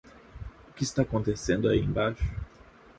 [0.67, 2.23] O que está acontecendo aí embaixo?